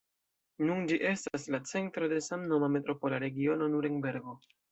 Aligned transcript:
Nun 0.69 0.87
ĝi 0.91 0.95
estas 1.09 1.45
la 1.55 1.59
centro 1.73 2.09
de 2.15 2.23
samnoma 2.29 2.71
Metropola 2.79 3.23
regiono 3.27 3.71
Nurenbergo. 3.77 4.37